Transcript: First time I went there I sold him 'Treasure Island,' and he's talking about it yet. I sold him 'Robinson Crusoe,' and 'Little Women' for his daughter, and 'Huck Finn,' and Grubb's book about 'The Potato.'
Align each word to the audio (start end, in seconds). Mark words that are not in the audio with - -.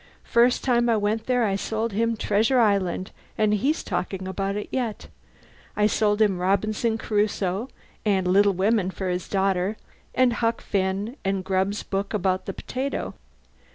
First 0.23 0.63
time 0.63 0.89
I 0.89 0.97
went 0.97 1.27
there 1.27 1.43
I 1.45 1.55
sold 1.55 1.93
him 1.93 2.17
'Treasure 2.17 2.57
Island,' 2.59 3.11
and 3.37 3.53
he's 3.53 3.83
talking 3.83 4.27
about 4.27 4.55
it 4.55 4.67
yet. 4.71 5.09
I 5.75 5.85
sold 5.85 6.23
him 6.23 6.39
'Robinson 6.39 6.97
Crusoe,' 6.97 7.69
and 8.03 8.27
'Little 8.27 8.53
Women' 8.53 8.89
for 8.89 9.09
his 9.09 9.29
daughter, 9.29 9.77
and 10.15 10.33
'Huck 10.33 10.59
Finn,' 10.61 11.17
and 11.23 11.43
Grubb's 11.45 11.83
book 11.83 12.15
about 12.15 12.47
'The 12.47 12.53
Potato.' 12.53 13.13